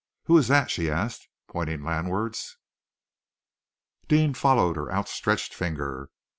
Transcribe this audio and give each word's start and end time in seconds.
"Who 0.23 0.35
is 0.39 0.47
that?" 0.47 0.71
she 0.71 0.89
asked, 0.89 1.27
pointing 1.47 1.83
landwards. 1.83 2.57
Deane 4.07 4.33
followed 4.33 4.75
her 4.75 4.91
outstretched 4.91 5.53
finger. 5.53 6.09